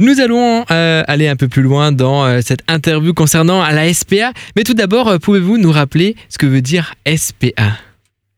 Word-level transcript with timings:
Nous 0.00 0.20
allons 0.20 0.64
euh, 0.70 1.02
aller 1.08 1.26
un 1.26 1.34
peu 1.34 1.48
plus 1.48 1.62
loin 1.62 1.90
dans 1.90 2.24
euh, 2.24 2.38
cette 2.40 2.62
interview 2.70 3.12
concernant 3.14 3.62
la 3.62 3.92
SPA. 3.92 4.30
Mais 4.54 4.62
tout 4.62 4.74
d'abord, 4.74 5.08
euh, 5.08 5.18
pouvez-vous 5.18 5.58
nous 5.58 5.72
rappeler 5.72 6.14
ce 6.28 6.38
que 6.38 6.46
veut 6.46 6.60
dire 6.60 6.94
SPA 7.04 7.82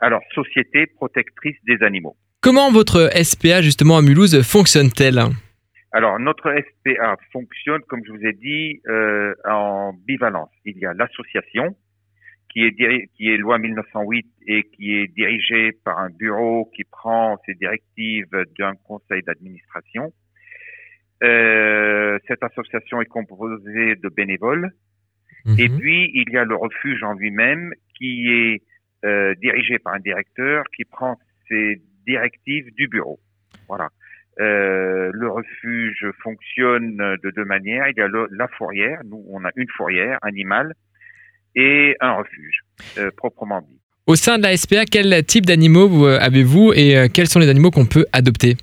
Alors, 0.01 0.23
Société 0.35 0.87
protectrice 0.87 1.59
des 1.67 1.83
animaux. 1.83 2.17
Comment 2.41 2.73
votre 2.73 3.11
SPA, 3.23 3.61
justement, 3.61 3.99
à 3.99 4.03
Mulhouse, 4.03 4.41
fonctionne-t-elle? 4.41 5.21
Alors, 5.93 6.19
notre 6.19 6.51
SPA 6.51 7.17
fonctionne, 7.31 7.83
comme 7.89 8.01
je 8.07 8.13
vous 8.13 8.25
ai 8.25 8.33
dit, 8.33 8.81
en 9.45 9.93
bivalence. 9.93 10.49
Il 10.65 10.79
y 10.79 10.87
a 10.87 10.95
l'association, 10.95 11.77
qui 12.49 12.63
est, 12.63 13.09
qui 13.15 13.29
est 13.29 13.37
loi 13.37 13.59
1908 13.59 14.27
et 14.47 14.63
qui 14.63 14.95
est 14.95 15.09
dirigée 15.09 15.73
par 15.85 15.99
un 15.99 16.09
bureau 16.09 16.71
qui 16.75 16.85
prend 16.85 17.37
ses 17.45 17.53
directives 17.53 18.31
d'un 18.59 18.77
conseil 18.77 19.23
d'administration. 19.23 20.11
Euh, 21.23 22.19
cette 22.27 22.43
association 22.43 23.01
est 23.01 23.07
composée 23.07 23.97
de 23.97 24.09
bénévoles. 24.09 24.71
Et 25.59 25.69
mhm. 25.69 25.79
puis, 25.79 26.11
il 26.15 26.31
y 26.31 26.37
a 26.37 26.45
le 26.45 26.55
refuge 26.55 27.03
en 27.03 27.15
lui-même 27.15 27.73
qui 27.97 28.31
est 28.31 28.63
euh, 29.05 29.35
dirigé 29.41 29.79
par 29.79 29.95
un 29.95 30.01
directeur 30.01 30.65
qui 30.77 30.85
prend 30.85 31.19
ses 31.49 31.81
directives 32.07 32.67
du 32.75 32.87
bureau. 32.89 33.19
Voilà. 33.69 33.89
Euh, 34.41 35.11
le 35.13 35.31
refuge 35.31 36.07
fonctionne 36.23 36.97
de 37.23 37.31
deux 37.31 37.45
manières. 37.45 37.87
Il 37.89 37.95
y 37.97 38.03
a 38.03 38.09
la 38.31 38.49
fourrière. 38.49 39.01
Nous, 39.05 39.25
on 39.29 39.45
a 39.45 39.51
une 39.57 39.69
fourrière 39.77 40.19
animale 40.23 40.75
et 41.55 41.97
un 42.01 42.13
refuge, 42.13 42.61
euh, 42.99 43.11
proprement 43.17 43.63
dit. 43.63 43.81
Au 44.07 44.17
sein 44.17 44.39
de 44.39 44.43
la 44.43 44.57
SPA, 44.57 44.85
quel 44.85 45.25
type 45.25 45.47
d'animaux 45.47 46.07
avez-vous 46.07 46.73
et 46.75 47.09
quels 47.13 47.29
sont 47.29 47.39
les 47.39 47.49
animaux 47.49 47.71
qu'on 47.71 47.87
peut 47.87 48.07
adopter? 48.13 48.57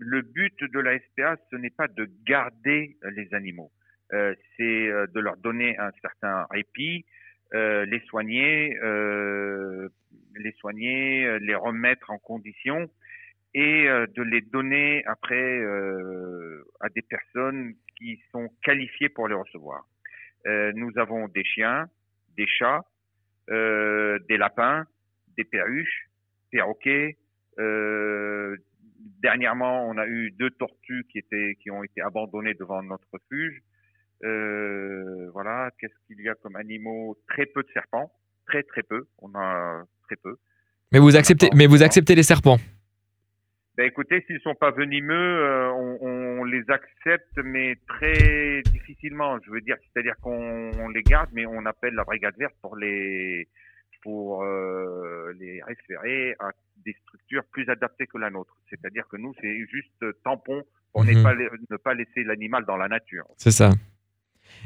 Le 0.00 0.22
but 0.22 0.64
de 0.64 0.80
la 0.80 0.98
SPA, 0.98 1.36
ce 1.50 1.56
n'est 1.56 1.70
pas 1.70 1.86
de 1.86 2.08
garder 2.26 2.96
les 3.14 3.32
animaux, 3.34 3.70
euh, 4.12 4.34
c'est 4.56 4.88
euh, 4.88 5.06
de 5.08 5.20
leur 5.20 5.36
donner 5.36 5.78
un 5.78 5.90
certain 6.00 6.46
répit, 6.50 7.04
euh, 7.54 7.84
les 7.84 8.00
soigner, 8.00 8.76
les 10.36 10.52
soigner, 10.52 11.38
les 11.40 11.54
remettre 11.54 12.10
en 12.10 12.18
condition 12.18 12.90
et 13.52 13.84
de 13.84 14.22
les 14.22 14.40
donner 14.40 15.04
après 15.06 15.60
à 16.80 16.88
des 16.90 17.02
personnes 17.02 17.74
qui 17.98 18.22
sont 18.30 18.48
qualifiées 18.62 19.08
pour 19.08 19.26
les 19.26 19.34
recevoir. 19.34 19.84
nous 20.46 20.92
avons 20.96 21.26
des 21.26 21.42
chiens, 21.42 21.86
des 22.36 22.46
chats, 22.46 22.84
des 23.48 24.36
lapins, 24.38 24.86
des 25.36 25.42
perruches, 25.42 26.08
perroquets, 26.52 27.16
dernièrement, 29.22 29.88
on 29.88 29.96
a 29.98 30.06
eu 30.06 30.30
deux 30.32 30.50
tortues 30.50 31.06
qui 31.10 31.18
étaient, 31.18 31.56
qui 31.62 31.70
ont 31.70 31.82
été 31.82 32.00
abandonnées 32.00 32.54
devant 32.54 32.82
notre 32.82 33.06
refuge. 33.12 33.62
Euh, 34.24 35.30
voilà, 35.32 35.70
qu'est-ce 35.78 35.94
qu'il 36.06 36.22
y 36.22 36.28
a 36.28 36.34
comme 36.34 36.56
animaux? 36.56 37.16
Très 37.28 37.46
peu 37.46 37.62
de 37.62 37.68
serpents, 37.72 38.12
très 38.46 38.62
très 38.62 38.82
peu. 38.82 39.06
On 39.18 39.34
a 39.34 39.84
très 40.06 40.16
peu. 40.16 40.36
Mais 40.92 40.98
vous 40.98 41.16
acceptez, 41.16 41.48
mais 41.54 41.66
vous 41.66 41.82
acceptez 41.82 42.14
les 42.14 42.22
serpents? 42.22 42.58
Ben 43.76 43.86
écoutez, 43.86 44.22
s'ils 44.26 44.40
sont 44.40 44.56
pas 44.56 44.72
venimeux, 44.72 45.14
euh, 45.14 45.70
on, 45.70 46.44
les 46.44 46.68
accepte, 46.68 47.38
mais 47.42 47.76
très 47.86 48.60
difficilement. 48.72 49.38
Je 49.46 49.50
veux 49.50 49.60
dire, 49.60 49.76
c'est-à-dire 49.80 50.16
qu'on 50.20 50.88
les 50.88 51.02
garde, 51.02 51.30
mais 51.32 51.46
on 51.46 51.64
appelle 51.64 51.94
la 51.94 52.04
brigade 52.04 52.34
verte 52.36 52.54
pour 52.60 52.76
les 52.76 53.48
pour 54.02 54.42
euh, 54.42 55.32
les 55.38 55.62
référer 55.62 56.34
à 56.40 56.50
des 56.84 56.96
structures 57.02 57.44
plus 57.52 57.68
adaptées 57.68 58.06
que 58.06 58.18
la 58.18 58.30
nôtre. 58.30 58.56
C'est-à-dire 58.70 59.06
que 59.08 59.16
nous, 59.16 59.34
c'est 59.40 59.66
juste 59.66 60.04
tampon 60.24 60.62
pour 60.92 61.04
ne, 61.04 61.12
mhm. 61.12 61.22
pas, 61.22 61.34
ne 61.34 61.76
pas 61.76 61.94
laisser 61.94 62.24
l'animal 62.24 62.64
dans 62.64 62.76
la 62.76 62.88
nature. 62.88 63.24
C'est 63.36 63.50
ça. 63.50 63.70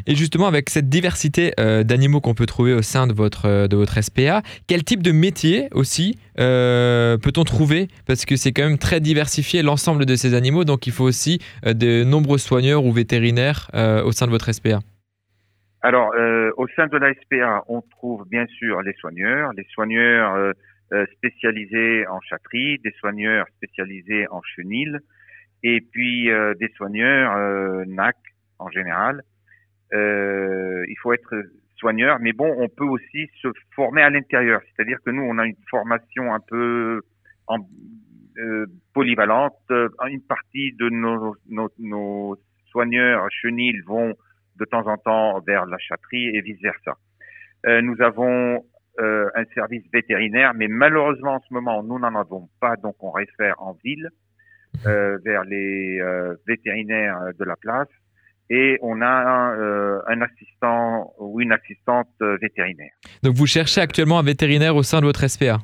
Et 0.06 0.14
justement, 0.16 0.46
avec 0.46 0.70
cette 0.70 0.88
diversité 0.88 1.52
euh, 1.60 1.84
d'animaux 1.84 2.20
qu'on 2.20 2.34
peut 2.34 2.46
trouver 2.46 2.72
au 2.72 2.82
sein 2.82 3.06
de 3.06 3.12
votre, 3.12 3.46
euh, 3.46 3.68
de 3.68 3.76
votre 3.76 4.00
SPA, 4.02 4.42
quel 4.66 4.82
type 4.82 5.02
de 5.02 5.12
métier 5.12 5.68
aussi 5.72 6.18
peut-on 6.36 7.44
trouver? 7.44 7.88
Parce 8.06 8.24
que 8.24 8.36
c'est 8.36 8.52
quand 8.52 8.64
même 8.64 8.78
très 8.78 9.00
diversifié 9.00 9.62
l'ensemble 9.62 10.06
de 10.06 10.16
ces 10.16 10.34
animaux, 10.34 10.64
donc 10.64 10.86
il 10.86 10.92
faut 10.92 11.04
aussi 11.04 11.38
de 11.64 12.02
nombreux 12.02 12.38
soigneurs 12.38 12.84
ou 12.84 12.92
vétérinaires 12.92 13.70
au 14.04 14.10
sein 14.10 14.26
de 14.26 14.30
votre 14.30 14.52
SPA. 14.52 14.80
Alors, 15.84 16.14
euh, 16.14 16.50
au 16.56 16.66
sein 16.68 16.86
de 16.86 16.96
la 16.96 17.12
SPA, 17.12 17.62
on 17.68 17.82
trouve 17.82 18.26
bien 18.26 18.46
sûr 18.46 18.80
les 18.80 18.94
soigneurs, 18.94 19.52
les 19.52 19.64
soigneurs 19.64 20.32
euh, 20.32 20.52
euh, 20.94 21.04
spécialisés 21.12 22.06
en 22.06 22.22
chatterie, 22.22 22.78
des 22.78 22.92
soigneurs 22.92 23.46
spécialisés 23.58 24.26
en 24.30 24.40
chenil, 24.42 24.98
et 25.62 25.82
puis 25.82 26.30
des 26.58 26.68
soigneurs 26.76 27.86
NAC 27.86 28.16
en 28.58 28.70
général. 28.70 29.22
il 29.92 30.96
faut 31.02 31.12
être 31.12 31.34
soigneur, 31.76 32.18
mais 32.18 32.32
bon, 32.32 32.50
on 32.58 32.68
peut 32.70 32.86
aussi 32.86 33.30
se 33.42 33.48
former 33.74 34.00
à 34.00 34.08
l'intérieur. 34.08 34.62
C'est-à-dire 34.64 34.98
que 35.04 35.10
nous, 35.10 35.22
on 35.22 35.36
a 35.36 35.44
une 35.44 35.56
formation 35.70 36.32
un 36.32 36.40
peu 36.40 37.02
en, 37.46 37.58
polyvalente. 38.94 39.70
Une 39.70 40.22
partie 40.22 40.72
de 40.72 40.88
nos, 40.88 41.36
nos, 41.78 42.38
soigneurs 42.70 43.26
chenil 43.30 43.82
vont 43.86 44.14
de 44.58 44.64
temps 44.64 44.86
en 44.86 44.96
temps 44.96 45.40
vers 45.46 45.66
la 45.66 45.78
chatterie 45.78 46.28
et 46.28 46.40
vice-versa. 46.40 46.96
Euh, 47.66 47.80
nous 47.80 48.00
avons 48.00 48.64
euh, 49.00 49.28
un 49.34 49.44
service 49.54 49.84
vétérinaire, 49.92 50.52
mais 50.54 50.68
malheureusement 50.68 51.34
en 51.34 51.40
ce 51.40 51.52
moment, 51.52 51.82
nous 51.82 51.98
n'en 51.98 52.14
avons 52.14 52.48
pas, 52.60 52.76
donc 52.76 52.96
on 53.00 53.10
réfère 53.10 53.54
en 53.58 53.76
ville 53.84 54.10
euh, 54.86 55.18
vers 55.24 55.44
les 55.44 56.00
vétérinaires 56.46 57.18
de 57.38 57.44
la 57.44 57.56
place 57.56 57.88
et 58.50 58.78
on 58.82 59.00
a 59.00 59.06
un, 59.06 60.00
un 60.06 60.20
assistant 60.20 61.14
ou 61.18 61.40
une 61.40 61.52
assistante 61.52 62.10
vétérinaire. 62.20 62.92
Donc 63.22 63.34
vous 63.34 63.46
cherchez 63.46 63.80
actuellement 63.80 64.18
un 64.18 64.22
vétérinaire 64.22 64.76
au 64.76 64.82
sein 64.82 65.00
de 65.00 65.06
votre 65.06 65.26
SPA 65.26 65.58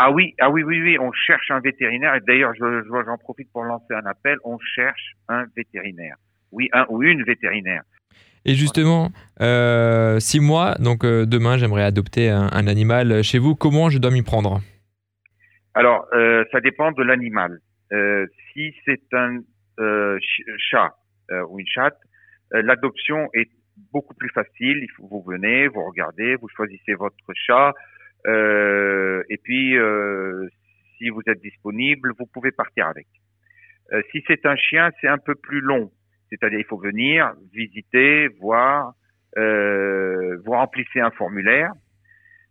ah 0.00 0.12
oui, 0.12 0.34
ah 0.38 0.50
oui, 0.50 0.62
oui, 0.62 0.80
oui, 0.80 0.98
on 1.00 1.10
cherche 1.12 1.50
un 1.50 1.60
vétérinaire. 1.60 2.14
Et 2.14 2.20
d'ailleurs, 2.20 2.52
je, 2.54 2.84
j'en 3.04 3.18
profite 3.18 3.50
pour 3.52 3.64
lancer 3.64 3.94
un 3.94 4.06
appel. 4.06 4.36
On 4.44 4.56
cherche 4.58 5.14
un 5.28 5.46
vétérinaire 5.56 6.16
oui, 6.52 6.68
un 6.72 6.86
ou 6.88 7.02
une 7.02 7.22
vétérinaire. 7.24 7.82
Et 8.44 8.54
justement, 8.54 9.10
euh, 9.40 10.18
si 10.20 10.40
moi, 10.40 10.74
donc 10.78 11.04
euh, 11.04 11.26
demain, 11.26 11.58
j'aimerais 11.58 11.82
adopter 11.82 12.30
un, 12.30 12.66
animal 12.66 13.22
chez 13.22 13.38
vous, 13.38 13.54
comment 13.54 13.90
je 13.90 13.98
dois 13.98 14.10
m'y 14.10 14.22
prendre? 14.22 14.60
Alors, 15.74 16.06
euh, 16.14 16.44
ça 16.50 16.60
dépend 16.60 16.92
de 16.92 17.02
l'animal. 17.02 17.58
si 18.52 18.74
c'est 18.84 19.02
un 19.12 19.40
chat 20.58 20.94
ou 21.48 21.60
une 21.60 21.66
chatte, 21.66 21.98
l'adoption 22.50 23.28
est 23.34 23.50
beaucoup 23.92 24.14
plus 24.14 24.30
facile. 24.30 24.86
Vous 24.98 25.22
venez, 25.26 25.68
vous 25.68 25.84
regardez, 25.84 26.36
vous 26.36 26.48
choisissez 26.48 26.94
votre 26.94 27.32
chat, 27.34 27.74
et 28.26 29.38
puis 29.42 29.76
si 30.96 31.10
vous 31.10 31.22
êtes 31.26 31.40
disponible, 31.42 32.12
vous 32.18 32.26
pouvez 32.26 32.50
partir 32.50 32.86
avec. 32.86 33.06
si 34.10 34.24
c'est 34.26 34.46
un 34.46 34.56
chien, 34.56 34.90
c'est 35.00 35.08
un 35.08 35.18
peu 35.18 35.34
plus 35.34 35.60
long 35.60 35.90
c'est-à-dire, 36.30 36.58
il 36.58 36.64
faut 36.64 36.78
venir, 36.78 37.32
visiter, 37.52 38.28
voir, 38.40 38.92
euh, 39.36 40.38
vous 40.44 40.52
remplissez 40.52 41.00
un 41.00 41.10
formulaire, 41.10 41.72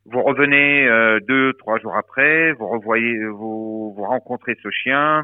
vous 0.05 0.21
revenez 0.21 0.87
euh, 0.87 1.19
deux, 1.19 1.53
trois 1.53 1.79
jours 1.79 1.95
après, 1.95 2.53
vous 2.53 2.67
revoyez, 2.67 3.25
vous, 3.25 3.93
vous 3.95 4.03
rencontrez 4.03 4.55
ce 4.63 4.69
chien, 4.69 5.23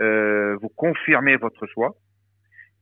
euh, 0.00 0.56
vous 0.60 0.68
confirmez 0.70 1.36
votre 1.36 1.66
choix, 1.66 1.94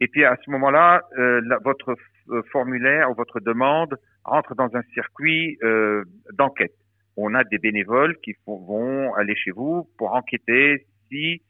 et 0.00 0.08
puis 0.08 0.24
à 0.24 0.36
ce 0.44 0.50
moment-là, 0.50 1.02
euh, 1.18 1.40
votre 1.64 1.94
euh, 2.30 2.42
formulaire 2.50 3.10
ou 3.10 3.14
votre 3.14 3.40
demande 3.40 3.96
rentre 4.24 4.54
dans 4.54 4.74
un 4.74 4.82
circuit 4.94 5.58
euh, 5.62 6.04
d'enquête. 6.32 6.74
On 7.16 7.34
a 7.34 7.44
des 7.44 7.58
bénévoles 7.58 8.16
qui 8.22 8.34
vont 8.46 9.12
aller 9.14 9.36
chez 9.36 9.50
vous 9.50 9.88
pour 9.98 10.14
enquêter 10.14 10.86
si 11.08 11.42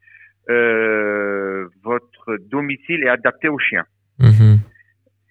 euh, 0.51 1.69
votre 1.83 2.37
domicile 2.49 3.05
est 3.05 3.09
adapté 3.09 3.49
au 3.49 3.59
chien. 3.59 3.85
Mhm. 4.19 4.59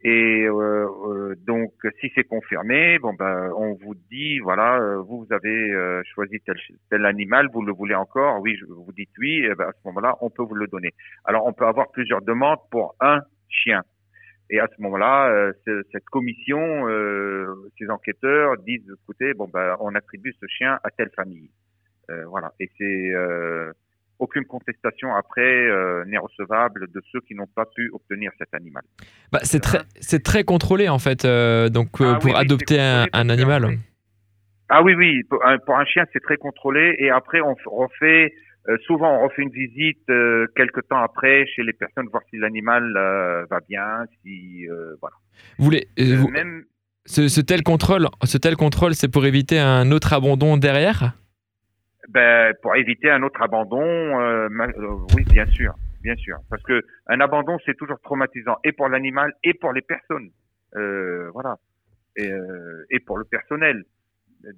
Et 0.03 0.45
euh, 0.45 0.87
euh, 1.07 1.35
donc, 1.45 1.73
si 1.99 2.11
c'est 2.15 2.23
confirmé, 2.23 2.97
bon 2.97 3.13
ben, 3.13 3.51
on 3.55 3.73
vous 3.73 3.93
dit, 4.09 4.39
voilà, 4.39 4.79
vous, 5.07 5.27
avez 5.29 6.01
choisi 6.15 6.39
tel, 6.45 6.55
tel 6.89 7.05
animal, 7.05 7.49
vous 7.53 7.61
le 7.61 7.71
voulez 7.71 7.93
encore, 7.93 8.41
oui, 8.41 8.57
je, 8.59 8.65
vous 8.65 8.91
dites 8.93 9.11
oui, 9.19 9.43
et 9.45 9.53
ben, 9.53 9.65
à 9.65 9.71
ce 9.71 9.79
moment-là, 9.85 10.15
on 10.21 10.29
peut 10.29 10.43
vous 10.43 10.55
le 10.55 10.67
donner. 10.67 10.91
Alors, 11.25 11.45
on 11.45 11.53
peut 11.53 11.67
avoir 11.67 11.91
plusieurs 11.91 12.21
demandes 12.21 12.59
pour 12.71 12.95
un 12.99 13.21
chien. 13.47 13.83
Et 14.49 14.59
à 14.59 14.67
ce 14.75 14.81
moment-là, 14.81 15.51
cette 15.65 16.05
commission, 16.05 16.85
ces 17.77 17.89
enquêteurs 17.89 18.57
disent, 18.57 18.91
écoutez, 19.03 19.33
bon 19.33 19.47
ben, 19.47 19.77
on 19.79 19.95
attribue 19.95 20.33
ce 20.41 20.45
chien 20.47 20.77
à 20.83 20.89
telle 20.89 21.11
famille. 21.15 21.51
voilà. 22.27 22.51
Et 22.59 22.69
c'est 22.77 23.13
aucune 24.21 24.45
contestation 24.45 25.13
après 25.15 25.41
euh, 25.41 26.05
n'est 26.05 26.17
recevable 26.17 26.87
de 26.93 27.01
ceux 27.11 27.19
qui 27.21 27.35
n'ont 27.35 27.49
pas 27.53 27.65
pu 27.75 27.89
obtenir 27.91 28.31
cet 28.37 28.53
animal. 28.53 28.83
Bah, 29.31 29.39
c'est 29.43 29.59
très, 29.59 29.79
c'est 29.99 30.23
très 30.23 30.43
contrôlé 30.43 30.87
en 30.87 30.99
fait, 30.99 31.25
euh, 31.25 31.69
donc 31.69 31.99
euh, 31.99 32.13
ah 32.15 32.19
pour 32.19 32.37
adopter 32.37 32.79
un, 32.79 33.29
animal. 33.29 33.77
Ah 34.69 34.83
oui, 34.83 34.93
oui, 34.93 35.23
pour 35.65 35.75
un, 35.77 35.85
chien 35.85 36.05
c'est 36.13 36.21
très 36.21 36.37
contrôlé 36.37 36.95
et 36.99 37.09
après 37.09 37.41
on 37.41 37.55
refait 37.65 38.31
Euh, 38.69 38.77
souvent, 38.85 39.17
on 39.17 39.23
refait 39.23 39.41
une 39.41 39.49
visite 39.49 40.07
euh, 40.11 40.45
quelques 40.55 40.87
temps 40.87 41.01
après 41.01 41.47
chez 41.47 41.63
les 41.63 41.73
personnes, 41.73 42.07
voir 42.11 42.21
si 42.29 42.37
l'animal 42.37 42.95
euh, 42.95 43.43
va 43.49 43.59
bien, 43.67 44.05
si 44.21 44.67
voilà. 45.01 45.15
Vous 45.57 45.65
voulez, 45.65 45.87
même 45.97 46.65
ce, 47.05 47.41
tel 47.41 47.63
contrôle, 47.63 48.07
ce 48.23 48.37
tel 48.37 48.55
contrôle, 48.55 48.93
c'est 48.93 49.11
pour 49.11 49.25
éviter 49.25 49.57
un 49.57 49.91
autre 49.91 50.13
abandon 50.13 50.57
derrière? 50.57 51.15
Ben, 52.13 52.53
pour 52.61 52.75
éviter 52.75 53.09
un 53.09 53.23
autre 53.23 53.41
abandon, 53.41 53.83
oui, 55.15 55.23
bien 55.25 55.45
sûr, 55.47 55.73
bien 56.01 56.15
sûr, 56.15 56.37
parce 56.49 56.63
que 56.63 56.81
un 57.07 57.19
abandon, 57.19 57.57
c'est 57.65 57.77
toujours 57.77 57.99
traumatisant, 58.01 58.57
et 58.63 58.71
pour 58.71 58.89
l'animal, 58.89 59.33
et 59.43 59.53
pour 59.53 59.73
les 59.73 59.81
personnes, 59.81 60.29
voilà, 60.73 61.57
et, 62.17 62.99
pour 63.05 63.17
le 63.17 63.25
personnel. 63.25 63.85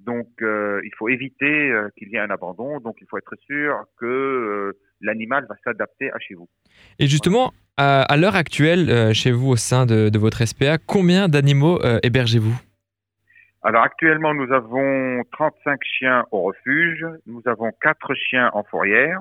Donc, 0.06 0.28
euh, 0.40 0.80
il 0.84 0.90
faut 0.98 1.08
éviter 1.08 1.70
euh, 1.70 1.88
qu'il 1.98 2.08
y 2.08 2.16
ait 2.16 2.20
un 2.20 2.30
abandon. 2.30 2.80
Donc, 2.80 2.96
il 3.00 3.06
faut 3.08 3.18
être 3.18 3.34
sûr 3.46 3.84
que 3.98 4.06
euh, 4.06 4.78
l'animal 5.00 5.46
va 5.48 5.56
s'adapter 5.62 6.10
à 6.10 6.18
chez 6.18 6.34
vous. 6.34 6.48
Et 6.98 7.06
justement, 7.06 7.52
à, 7.76 8.16
l'heure 8.16 8.36
actuelle, 8.36 9.12
chez 9.14 9.30
vous, 9.30 9.50
au 9.50 9.56
sein 9.56 9.84
de, 9.84 10.18
votre 10.18 10.44
SPA, 10.44 10.78
combien 10.78 11.28
d'animaux 11.28 11.80
hébergez-vous? 12.02 12.58
Alors, 13.66 13.82
actuellement, 13.82 14.34
nous 14.34 14.52
avons 14.52 15.22
35 15.32 15.80
chiens 15.82 16.26
au 16.30 16.42
refuge, 16.42 17.06
nous 17.26 17.40
avons 17.46 17.70
4 17.80 18.14
chiens 18.14 18.50
en 18.52 18.62
fourrière 18.62 19.20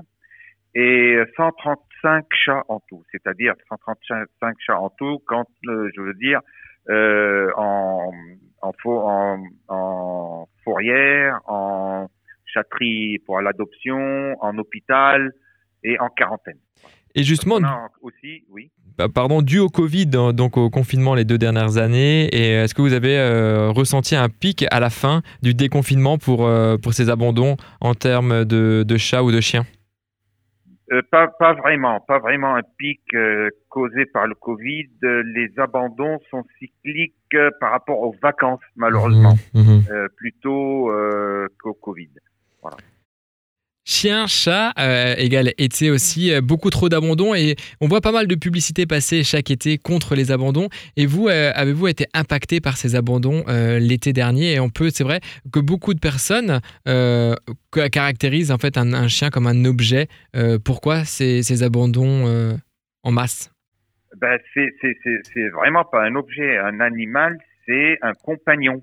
et 0.76 1.18
135 1.38 2.26
chats 2.32 2.64
en 2.68 2.82
tout. 2.82 3.04
C'est-à-dire 3.12 3.54
135 3.70 4.56
chats 4.60 4.78
en 4.78 4.90
tout 4.90 5.20
quand, 5.28 5.46
je 5.64 6.02
veux 6.02 6.14
dire, 6.16 6.42
en, 7.58 8.12
en, 8.62 9.44
en 9.70 10.48
fourrière, 10.66 11.40
en 11.46 12.10
chatterie 12.46 13.20
pour 13.20 13.40
l'adoption, 13.40 14.36
en 14.42 14.58
hôpital 14.58 15.32
et 15.84 15.98
en 16.00 16.10
quarantaine. 16.10 16.60
Et 17.16 17.24
justement, 17.24 17.90
aussi, 18.02 18.44
oui. 18.50 18.72
Bah, 18.98 19.08
pardon, 19.14 19.42
dû 19.42 19.60
au 19.60 19.70
Covid, 19.70 20.06
donc 20.06 20.58
au 20.58 20.70
confinement 20.70 21.16
les 21.16 21.26
deux 21.26 21.38
dernières 21.38 21.78
années, 21.78 22.26
et 22.26 22.52
est-ce 22.52 22.76
que 22.76 22.82
vous 22.82 22.94
avez 22.94 23.18
euh, 23.18 23.72
ressenti 23.72 24.16
un 24.16 24.30
pic 24.30 24.66
à 24.70 24.80
la 24.80 24.90
fin 24.90 25.22
du 25.42 25.54
déconfinement 25.54 26.18
pour, 26.18 26.46
euh, 26.46 26.78
pour 26.78 26.94
ces 26.94 27.10
abandons 27.10 27.58
en 27.82 27.96
termes 27.96 28.46
de, 28.46 28.84
de 28.88 28.98
chats 28.98 29.24
ou 29.24 29.32
de 29.32 29.42
chiens? 29.42 29.66
Euh, 30.92 31.02
pas, 31.10 31.28
pas 31.28 31.54
vraiment, 31.54 32.02
pas 32.02 32.20
vraiment 32.20 32.56
un 32.56 32.62
pic 32.78 33.02
euh, 33.16 33.50
causé 33.70 34.06
par 34.06 34.28
le 34.28 34.36
Covid. 34.36 34.90
Les 35.02 35.52
abandons 35.58 36.20
sont 36.30 36.44
cycliques 36.60 37.16
euh, 37.34 37.50
par 37.60 37.72
rapport 37.72 38.00
aux 38.00 38.16
vacances, 38.22 38.60
malheureusement, 38.76 39.34
mmh, 39.54 39.60
mmh. 39.60 40.08
plutôt 40.18 40.92
qu'au 41.62 41.74
Covid. 41.74 42.10
Voilà. 42.62 42.78
Chien, 43.86 44.28
chat 44.28 44.72
euh, 44.80 45.14
égale 45.18 45.50
été 45.58 45.92
aussi, 45.92 46.34
euh, 46.34 46.40
beaucoup 46.40 46.70
trop 46.70 46.88
d'abandons 46.88 47.36
et 47.36 47.58
on 47.82 47.88
voit 47.88 48.00
pas 48.00 48.14
mal 48.14 48.28
de 48.28 48.36
publicités 48.36 48.86
passer 48.86 49.24
chaque 49.24 49.52
été 49.52 49.78
contre 49.78 50.16
les 50.16 50.32
abandons. 50.32 50.70
Et 50.96 51.06
vous, 51.06 51.28
euh, 51.28 51.52
avez-vous 51.54 51.90
été 51.90 52.06
impacté 52.14 52.62
par 52.62 52.78
ces 52.78 52.96
abandons 52.96 53.44
l'été 53.48 54.14
dernier? 54.14 54.54
Et 54.54 54.60
on 54.62 54.70
peut, 54.70 54.90
c'est 54.90 55.04
vrai, 55.04 55.20
que 55.52 55.60
beaucoup 55.60 55.94
de 55.94 56.00
personnes 56.00 56.62
caractérisent 57.92 58.52
en 58.52 58.58
fait 58.58 58.78
un, 58.78 59.08
chien 59.10 59.30
comme 59.30 59.48
un 59.48 59.66
objet. 59.66 60.08
pourquoi 60.64 61.04
ces, 61.04 61.44
ces 61.44 61.64
abandons 61.64 62.58
en 63.04 63.12
masse? 63.12 63.52
Ben, 64.16 64.40
c'est 64.54 65.50
vraiment 65.50 65.84
pas 65.84 66.06
un 66.06 66.16
objet, 66.16 66.58
un 66.58 66.80
animal, 66.80 67.38
c'est 67.66 67.98
un 68.02 68.14
compagnon. 68.14 68.82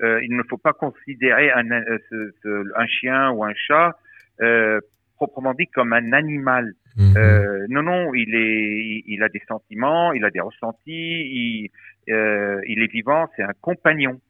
il 0.00 0.36
ne 0.36 0.42
faut 0.48 0.58
pas 0.58 0.72
considérer 0.72 1.50
un, 1.52 1.70
un 1.70 2.86
chien 2.86 3.30
ou 3.30 3.44
un 3.44 3.54
chat 3.54 3.96
euh, 4.42 4.80
proprement 5.16 5.54
dit 5.54 5.68
comme 5.68 5.92
un 5.92 6.12
animal. 6.12 6.74
Mhm. 6.96 7.14
Euh, 7.16 7.66
non, 7.68 7.82
non, 7.82 8.14
il 8.14 8.34
est, 8.34 9.04
il, 9.06 9.22
a 9.22 9.28
des 9.28 9.42
sentiments, 9.46 10.12
il 10.12 10.24
a 10.24 10.30
des 10.30 10.40
ressentis, 10.40 10.80
il, 10.86 11.70
euh, 12.10 12.60
il 12.66 12.82
est 12.82 12.92
vivant, 12.92 13.28
c'est 13.36 13.42
un 13.42 13.54
compagnon. 13.60 14.20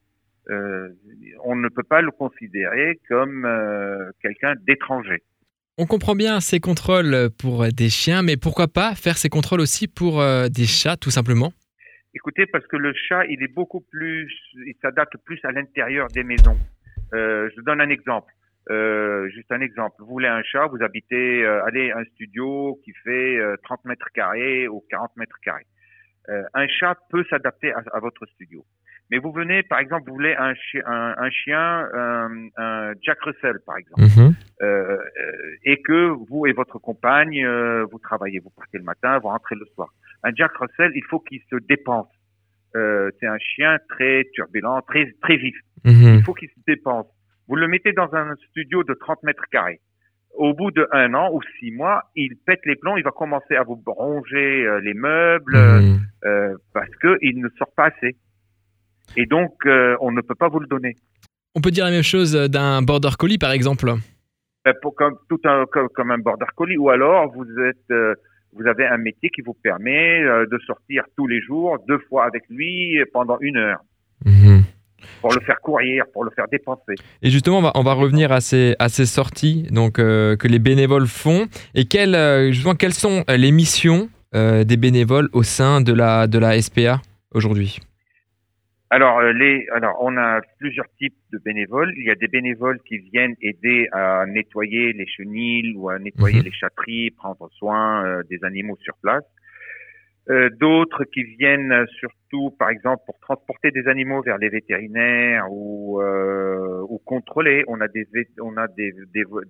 on 0.49 1.55
ne 1.55 1.69
peut 1.69 1.83
pas 1.83 2.01
le 2.01 2.11
considérer 2.11 2.99
comme 3.09 3.47
quelqu'un 4.21 4.53
d'étranger. 4.67 5.23
On 5.79 5.87
comprend 5.87 6.15
bien 6.15 6.39
ces 6.39 6.59
contrôles 6.59 7.29
pour 7.39 7.65
des 7.73 7.89
chiens, 7.89 8.21
mais 8.21 8.37
pourquoi 8.37 8.67
pas 8.67 8.93
faire 8.93 9.17
ces 9.17 9.29
contrôles 9.29 9.61
aussi 9.61 9.87
pour 9.87 10.21
des 10.49 10.65
chats, 10.65 10.97
tout 10.97 11.09
simplement? 11.09 11.51
Écoutez, 12.13 12.45
parce 12.45 12.67
que 12.67 12.77
le 12.77 12.93
chat, 12.93 13.25
il 13.25 13.41
est 13.41 13.51
beaucoup 13.51 13.81
plus, 13.81 14.31
il 14.67 14.75
s'adapte 14.81 15.15
plus 15.25 15.39
à 15.43 15.51
l'intérieur 15.51 16.07
des 16.09 16.23
maisons. 16.23 16.59
je 17.11 17.61
donne 17.61 17.81
un 17.81 17.89
exemple. 17.89 18.31
Euh, 18.69 19.27
juste 19.29 19.51
un 19.51 19.61
exemple. 19.61 19.95
Vous 19.99 20.07
voulez 20.07 20.27
un 20.27 20.41
chat, 20.43 20.67
vous 20.67 20.81
habitez, 20.81 21.43
euh, 21.43 21.65
allez, 21.65 21.91
un 21.91 22.03
studio 22.13 22.79
qui 22.83 22.93
fait 23.03 23.39
30 23.63 23.79
euh, 23.79 23.89
mètres 23.89 24.07
carrés 24.13 24.67
ou 24.67 24.83
40 24.89 25.11
mètres 25.17 25.37
carrés. 25.43 25.65
Euh, 26.29 26.43
un 26.53 26.67
chat 26.67 26.95
peut 27.09 27.25
s'adapter 27.29 27.73
à, 27.73 27.83
à, 27.91 27.99
votre 27.99 28.25
studio. 28.27 28.63
Mais 29.11 29.17
vous 29.17 29.33
venez, 29.33 29.63
par 29.63 29.79
exemple, 29.79 30.07
vous 30.07 30.15
voulez 30.15 30.33
un, 30.33 30.53
chien, 30.53 30.81
un, 30.85 31.15
un 31.17 31.29
chien, 31.29 31.89
un, 32.57 32.93
Jack 33.01 33.19
Russell, 33.21 33.59
par 33.65 33.75
exemple, 33.77 34.01
euh, 34.61 34.97
et 35.65 35.81
que 35.81 36.07
vous 36.29 36.47
et 36.47 36.53
votre 36.53 36.79
compagne, 36.79 37.45
vous 37.91 37.99
travaillez, 37.99 38.39
vous 38.39 38.49
partez 38.51 38.77
le 38.77 38.85
matin, 38.85 39.19
vous 39.19 39.27
rentrez 39.27 39.55
le 39.55 39.65
soir. 39.75 39.89
Un 40.23 40.31
Jack 40.33 40.55
Russell, 40.55 40.93
il 40.95 41.03
faut 41.09 41.19
qu'il 41.19 41.41
se 41.49 41.57
dépense. 41.67 42.07
c'est 42.73 43.27
un 43.27 43.37
chien 43.39 43.77
très 43.89 44.23
turbulent, 44.33 44.81
très 44.87 45.11
très 45.21 45.35
vif. 45.35 45.55
Mhm. 45.83 46.15
Il 46.15 46.23
faut 46.23 46.33
qu'il 46.33 46.49
se 46.49 46.59
dépense. 46.65 47.07
Vous 47.47 47.55
le 47.55 47.67
mettez 47.67 47.91
dans 47.91 48.13
un 48.13 48.35
studio 48.49 48.83
de 48.83 48.93
30 48.93 49.23
mètres 49.23 49.45
carrés. 49.51 49.81
Au 50.33 50.53
bout 50.53 50.71
de 50.71 50.87
un 50.91 51.13
an 51.13 51.29
ou 51.31 51.41
six 51.59 51.71
mois, 51.71 52.09
il 52.15 52.35
pète 52.37 52.61
les 52.65 52.75
plombs, 52.75 52.97
il 52.97 53.03
va 53.03 53.11
commencer 53.11 53.55
à 53.55 53.63
vous 53.63 53.79
ronger 53.85 54.65
euh, 54.65 54.79
les 54.79 54.95
meubles 54.95 55.57
mmh. 55.57 55.99
euh, 56.25 56.55
parce 56.73 56.89
qu'il 57.01 57.39
ne 57.39 57.49
sort 57.57 57.71
pas 57.75 57.87
assez. 57.87 58.15
Et 59.15 59.25
donc, 59.25 59.53
euh, 59.65 59.95
on 59.99 60.11
ne 60.11 60.21
peut 60.21 60.35
pas 60.35 60.47
vous 60.47 60.59
le 60.59 60.67
donner. 60.67 60.95
On 61.53 61.61
peut 61.61 61.69
dire 61.69 61.85
la 61.85 61.91
même 61.91 62.03
chose 62.03 62.33
d'un 62.33 62.81
border 62.81 63.11
collie, 63.19 63.37
par 63.37 63.51
exemple. 63.51 63.93
Ben, 64.65 64.73
pour, 64.81 64.95
comme, 64.95 65.17
tout 65.29 65.39
un, 65.43 65.65
comme, 65.67 66.09
un 66.09 66.17
border 66.17 66.47
collie, 66.55 66.77
ou 66.77 66.89
alors 66.89 67.31
vous 67.31 67.45
êtes, 67.59 68.17
vous 68.53 68.65
avez 68.65 68.87
un 68.87 68.97
métier 68.97 69.29
qui 69.29 69.41
vous 69.41 69.53
permet 69.53 70.23
de 70.23 70.57
sortir 70.65 71.03
tous 71.15 71.27
les 71.27 71.41
jours, 71.41 71.77
deux 71.87 71.99
fois 72.09 72.25
avec 72.25 72.43
lui 72.49 72.97
pendant 73.11 73.37
une 73.39 73.57
heure. 73.57 73.81
Mmh 74.25 74.61
pour 75.21 75.33
le 75.33 75.41
faire 75.41 75.59
courir, 75.61 76.05
pour 76.13 76.23
le 76.23 76.31
faire 76.31 76.47
dépenser. 76.51 76.95
Et 77.21 77.29
justement, 77.29 77.59
on 77.59 77.61
va, 77.61 77.71
on 77.75 77.83
va 77.83 77.93
revenir 77.93 78.31
à 78.31 78.41
ces, 78.41 78.75
à 78.79 78.89
ces 78.89 79.05
sorties 79.05 79.67
donc, 79.71 79.99
euh, 79.99 80.35
que 80.35 80.47
les 80.47 80.59
bénévoles 80.59 81.07
font. 81.07 81.47
Et 81.75 81.85
quelles, 81.85 82.15
euh, 82.15 82.51
justement, 82.51 82.75
quelles 82.75 82.93
sont 82.93 83.23
les 83.27 83.51
missions 83.51 84.09
euh, 84.35 84.63
des 84.63 84.77
bénévoles 84.77 85.29
au 85.33 85.43
sein 85.43 85.81
de 85.81 85.93
la, 85.93 86.27
de 86.27 86.39
la 86.39 86.61
SPA 86.61 87.01
aujourd'hui? 87.33 87.79
Alors, 88.89 89.23
les, 89.23 89.65
alors, 89.73 89.97
on 90.01 90.15
a 90.17 90.39
plusieurs 90.59 90.85
types 90.99 91.15
de 91.31 91.39
bénévoles. 91.39 91.91
Il 91.97 92.03
y 92.05 92.11
a 92.11 92.15
des 92.15 92.27
bénévoles 92.27 92.79
qui 92.87 92.99
viennent 92.99 93.33
aider 93.41 93.87
à 93.91 94.25
nettoyer 94.27 94.93
les 94.93 95.07
chenilles 95.07 95.73
ou 95.75 95.89
à 95.89 95.97
nettoyer 95.97 96.39
mhm. 96.39 96.45
les 96.45 96.51
chatteries, 96.51 97.09
prendre 97.09 97.49
soin 97.57 98.21
des 98.29 98.37
animaux 98.43 98.77
sur 98.83 98.93
place. 99.01 99.23
Euh, 100.29 100.49
d'autres 100.57 101.03
qui 101.03 101.23
viennent 101.23 101.85
surtout, 102.33 102.55
par 102.57 102.69
exemple, 102.69 103.03
pour 103.05 103.19
transporter 103.19 103.71
des 103.71 103.87
animaux 103.87 104.21
vers 104.21 104.37
les 104.37 104.49
vétérinaires 104.49 105.45
ou, 105.49 106.01
euh, 106.01 106.85
ou 106.89 106.97
contrôler. 106.99 107.63
On 107.67 107.79
a 107.81 107.87
des 107.87 108.07
on 108.41 108.57
a 108.57 108.67
des, 108.67 108.93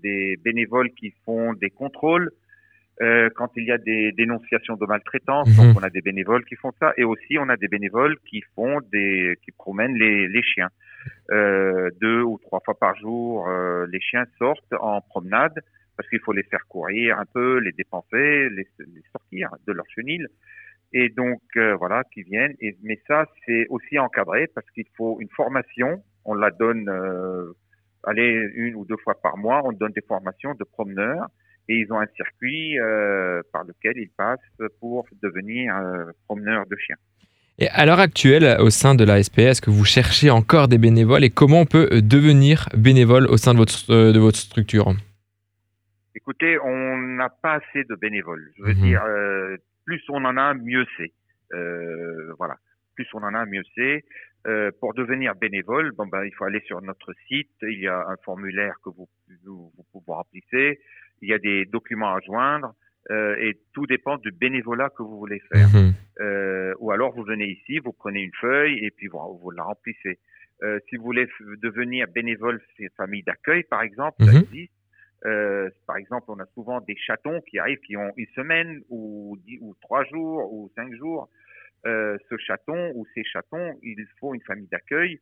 des, 0.01 0.37
bénévoles 0.43 0.91
qui 0.91 1.13
font 1.25 1.53
des 1.53 1.69
contrôles 1.69 2.31
euh, 3.01 3.29
quand 3.35 3.49
il 3.55 3.65
y 3.65 3.71
a 3.71 3.77
des 3.77 4.11
dénonciations 4.11 4.75
de 4.75 4.85
maltraitance. 4.85 5.49
Mhm. 5.49 5.55
Donc 5.55 5.77
on 5.79 5.83
a 5.83 5.89
des 5.89 6.01
bénévoles 6.01 6.45
qui 6.45 6.55
font 6.55 6.71
ça 6.79 6.93
et 6.97 7.03
aussi 7.03 7.37
on 7.39 7.49
a 7.49 7.57
des 7.57 7.67
bénévoles 7.67 8.17
qui 8.29 8.41
font 8.55 8.79
des 8.91 9.37
qui 9.43 9.51
promènent 9.51 9.95
les, 9.95 10.27
les 10.27 10.43
chiens. 10.43 10.69
Euh, 11.31 11.89
deux 12.01 12.21
ou 12.21 12.39
trois 12.41 12.61
fois 12.63 12.75
par 12.79 12.95
jour, 12.97 13.47
les 13.91 13.99
chiens 13.99 14.25
sortent 14.37 14.73
en 14.79 15.01
promenade 15.01 15.59
parce 15.95 16.09
qu'il 16.09 16.19
faut 16.19 16.33
les 16.33 16.43
faire 16.43 16.65
courir 16.67 17.19
un 17.19 17.25
peu, 17.25 17.59
les 17.59 17.71
dépenser, 17.71 18.49
les, 18.49 18.67
les 18.79 19.03
sortir 19.11 19.51
de 19.67 19.73
leur 19.73 19.85
chenille 19.93 20.25
et 20.93 21.09
donc 21.09 21.41
euh, 21.57 21.75
voilà 21.75 22.03
qui 22.13 22.23
viennent. 22.23 22.55
Et, 22.61 22.77
mais 22.83 22.99
ça 23.07 23.25
c'est 23.45 23.67
aussi 23.69 23.99
encadré 23.99 24.47
parce 24.53 24.69
qu'il 24.71 24.85
faut 24.95 25.17
une 25.19 25.29
formation. 25.29 26.03
On 26.25 26.35
la 26.35 26.51
donne, 26.51 26.87
euh, 26.87 27.51
allez 28.03 28.49
une 28.53 28.75
ou 28.75 28.85
deux 28.85 28.97
fois 29.03 29.19
par 29.21 29.37
mois. 29.37 29.61
On 29.65 29.71
donne 29.71 29.91
des 29.91 30.05
formations 30.07 30.53
de 30.53 30.63
promeneurs 30.63 31.27
et 31.67 31.75
ils 31.75 31.91
ont 31.91 31.99
un 31.99 32.07
circuit 32.15 32.79
euh, 32.79 33.41
par 33.51 33.63
lequel 33.63 33.97
ils 33.97 34.09
passent 34.09 34.39
pour 34.79 35.05
devenir 35.21 35.73
promeneurs 36.27 36.65
de 36.67 36.75
chiens. 36.77 36.97
Et 37.59 37.67
à 37.69 37.85
l'heure 37.85 37.99
actuelle, 37.99 38.57
au 38.59 38.69
sein 38.69 38.95
de 38.95 39.03
la 39.03 39.21
SPA, 39.21 39.43
est-ce 39.43 39.61
que 39.61 39.69
vous 39.69 39.85
cherchez 39.85 40.31
encore 40.31 40.67
des 40.67 40.79
bénévoles? 40.79 41.23
Et 41.23 41.29
comment 41.29 41.61
on 41.61 41.65
peut 41.65 42.01
devenir 42.01 42.67
bénévole 42.75 43.27
au 43.27 43.37
sein 43.37 43.53
de 43.53 43.59
votre, 43.59 44.11
de 44.11 44.19
votre 44.19 44.37
structure? 44.37 44.93
Écoutez, 46.15 46.57
on 46.59 46.97
n'a 46.97 47.29
pas 47.29 47.55
assez 47.55 47.83
de 47.83 47.95
bénévoles. 47.95 48.51
Je 48.57 48.63
veux 48.63 48.73
mhm. 48.73 48.81
dire, 48.81 49.03
plus 49.85 50.01
on 50.09 50.23
en 50.25 50.37
a, 50.37 50.53
mieux 50.53 50.85
c'est. 50.97 51.11
Euh, 51.53 52.33
voilà, 52.37 52.55
plus 52.95 53.07
on 53.13 53.23
en 53.23 53.33
a, 53.33 53.45
mieux 53.45 53.63
c'est. 53.75 54.03
Euh, 54.45 54.71
pour 54.81 54.93
devenir 54.93 55.35
bénévole, 55.35 55.91
bon 55.93 56.05
ben 56.07 56.23
il 56.25 56.33
faut 56.35 56.43
aller 56.45 56.59
sur 56.65 56.81
notre 56.81 57.13
site. 57.27 57.51
Il 57.61 57.79
y 57.79 57.87
a 57.87 57.97
un 58.07 58.17
formulaire 58.25 58.75
que 58.83 58.89
vous 58.89 59.07
vous, 59.45 59.71
vous, 59.75 59.85
vous 60.05 60.13
remplissez. 60.13 60.79
il 61.21 61.29
y 61.29 61.33
a 61.33 61.39
des 61.39 61.65
documents 61.65 62.13
à 62.13 62.19
joindre. 62.21 62.73
Euh, 63.11 63.35
et 63.37 63.57
tout 63.73 63.85
dépend 63.85 64.17
du 64.17 64.31
bénévolat 64.31 64.89
que 64.89 65.03
vous 65.03 65.17
voulez 65.17 65.41
faire. 65.51 65.67
Mhm. 65.69 65.93
Euh, 66.21 66.73
ou 66.79 66.91
alors 66.91 67.13
vous 67.13 67.23
venez 67.23 67.47
ici, 67.47 67.79
vous 67.79 67.91
prenez 67.93 68.21
une 68.21 68.33
feuille 68.39 68.77
et 68.85 68.91
puis 68.91 69.07
vous, 69.07 69.19
vous 69.41 69.51
la 69.51 69.63
remplissez. 69.63 70.19
Euh, 70.63 70.79
si 70.87 70.95
vous 70.95 71.03
voulez 71.03 71.27
devenir 71.61 72.07
bénévole 72.07 72.61
famille 72.95 73.23
d'accueil, 73.23 73.63
par 73.63 73.81
exemple, 73.81 74.23
ça 74.23 74.31
Mhm. 74.31 74.37
existe. 74.43 74.73
Euh, 75.25 75.69
par 75.87 75.97
exemple, 75.97 76.25
on 76.27 76.39
a 76.39 76.45
souvent 76.53 76.81
des 76.81 76.95
chatons 76.97 77.41
qui 77.49 77.59
arrivent, 77.59 77.79
qui 77.79 77.95
ont 77.95 78.11
une 78.17 78.27
semaine 78.35 78.81
ou, 78.89 79.37
dix, 79.45 79.57
ou 79.61 79.73
trois 79.81 80.03
jours 80.05 80.51
ou 80.53 80.69
cinq 80.75 80.93
jours. 80.95 81.29
Euh, 81.85 82.17
ce 82.29 82.37
chaton 82.37 82.91
ou 82.95 83.05
ces 83.13 83.23
chatons, 83.23 83.77
il 83.81 84.05
faut 84.19 84.33
une 84.33 84.41
famille 84.41 84.67
d'accueil. 84.67 85.19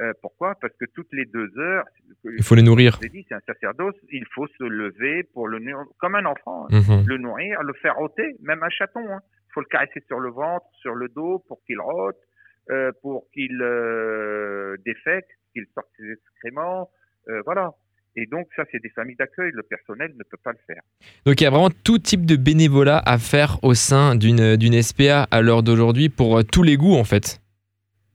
Euh, 0.00 0.12
pourquoi? 0.20 0.54
Parce 0.60 0.74
que 0.76 0.84
toutes 0.94 1.12
les 1.12 1.24
deux 1.24 1.50
heures, 1.58 1.84
Il 2.24 2.44
faut 2.44 2.54
les 2.54 2.62
nourrir. 2.62 2.98
c'est 3.00 3.32
un 3.34 3.40
sacerdoce, 3.40 3.94
il 4.12 4.26
faut 4.34 4.46
se 4.46 4.64
lever 4.64 5.22
pour 5.32 5.48
le 5.48 5.58
nourrir, 5.58 5.86
comme 5.98 6.14
un 6.16 6.26
enfant, 6.26 6.66
hein. 6.70 6.80
Mhm. 6.80 7.06
le 7.06 7.16
nourrir, 7.16 7.62
le 7.62 7.72
faire 7.74 7.98
ôter, 8.00 8.36
même 8.42 8.62
un 8.62 8.68
chaton. 8.68 9.02
Il 9.02 9.52
faut 9.54 9.60
le 9.60 9.66
caresser 9.66 10.00
sur 10.06 10.20
le 10.20 10.30
ventre, 10.30 10.66
sur 10.82 10.94
le 10.94 11.08
dos 11.08 11.42
pour 11.48 11.62
qu'il 11.64 11.80
rôte, 11.80 12.18
euh, 12.70 12.92
pour 13.00 13.26
qu'il 13.32 13.58
euh, 13.62 14.76
défecte, 14.84 15.30
qu'il 15.52 15.64
sorte 15.74 15.88
ses 15.96 16.12
excréments, 16.12 16.90
euh, 17.28 17.40
voilà. 17.46 17.70
Et 18.16 18.26
donc 18.26 18.48
ça, 18.56 18.64
c'est 18.72 18.82
des 18.82 18.88
familles 18.90 19.16
d'accueil. 19.16 19.50
Le 19.52 19.62
personnel 19.62 20.12
ne 20.16 20.24
peut 20.24 20.38
pas 20.42 20.52
le 20.52 20.58
faire. 20.66 20.82
Donc 21.26 21.40
il 21.40 21.44
y 21.44 21.46
a 21.46 21.50
vraiment 21.50 21.70
tout 21.84 21.98
type 21.98 22.24
de 22.24 22.36
bénévolat 22.36 23.02
à 23.04 23.18
faire 23.18 23.62
au 23.62 23.74
sein 23.74 24.16
d'une 24.16 24.82
SPA 24.82 25.24
à 25.30 25.42
l'heure 25.42 25.62
d'aujourd'hui 25.62 26.08
pour 26.08 26.38
euh, 26.38 26.42
tous 26.42 26.62
les 26.62 26.76
goûts 26.76 26.96
en 26.96 27.04
fait. 27.04 27.40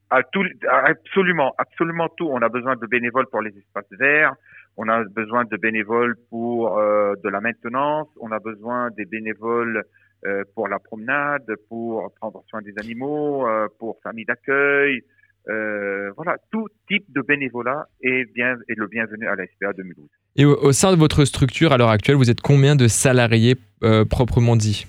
À 0.09 0.23
tout, 0.23 0.43
à 0.67 0.89
absolument, 0.89 1.53
absolument 1.57 2.09
tout. 2.17 2.27
On 2.29 2.41
a 2.41 2.49
besoin 2.49 2.75
de 2.75 2.85
bénévoles 2.85 3.27
pour 3.27 3.41
les 3.41 3.57
espaces 3.57 3.91
verts. 3.97 4.33
On 4.77 4.89
a 4.89 5.03
besoin 5.03 5.45
de 5.45 5.57
bénévoles 5.57 6.15
pour 6.29 6.77
euh, 6.77 7.13
de 7.23 7.29
la 7.29 7.41
maintenance. 7.41 8.07
On 8.19 8.31
a 8.31 8.39
besoin 8.39 8.89
des 8.91 9.05
bénévoles 9.05 9.83
euh, 10.25 10.43
pour 10.53 10.67
la 10.67 10.79
promenade, 10.79 11.45
pour 11.67 12.13
prendre 12.15 12.43
soin 12.47 12.61
des 12.61 12.73
animaux, 12.77 13.47
euh, 13.47 13.67
pour 13.79 13.99
famille 14.01 14.25
d'accueil. 14.25 15.01
Euh, 15.49 16.11
voilà, 16.15 16.37
tout 16.51 16.67
type 16.87 17.05
de 17.09 17.21
bénévolat 17.21 17.87
est, 18.01 18.31
bien, 18.33 18.57
est 18.69 18.77
le 18.77 18.87
bienvenu 18.87 19.27
à 19.27 19.35
la 19.35 19.45
SPA 19.47 19.73
de 19.73 19.83
Mulhouse. 19.83 20.09
Et 20.35 20.45
au, 20.45 20.55
au 20.55 20.71
sein 20.71 20.91
de 20.91 20.97
votre 20.97 21.25
structure 21.25 21.73
à 21.73 21.77
l'heure 21.77 21.89
actuelle, 21.89 22.15
vous 22.15 22.29
êtes 22.29 22.41
combien 22.41 22.75
de 22.75 22.87
salariés 22.87 23.55
euh, 23.83 24.05
proprement 24.05 24.55
dit? 24.55 24.85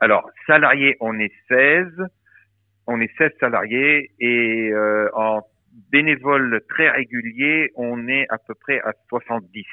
Alors, 0.00 0.30
salariés, 0.46 0.96
on 1.00 1.18
est 1.18 1.32
16. 1.48 1.86
On 2.86 3.00
est 3.00 3.10
16 3.18 3.30
salariés 3.40 4.12
et 4.20 4.70
euh, 4.72 5.08
en 5.14 5.40
bénévoles 5.90 6.60
très 6.68 6.88
réguliers, 6.90 7.70
on 7.74 8.08
est 8.08 8.26
à 8.30 8.38
peu 8.38 8.54
près 8.54 8.80
à 8.80 8.92
70. 9.08 9.64